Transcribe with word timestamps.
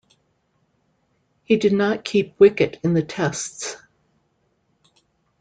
He 1.43 1.57
did 1.57 1.73
not 1.73 2.03
keep 2.03 2.33
wicket 2.39 2.79
in 2.81 2.95
the 2.95 3.03
Tests. 3.03 3.75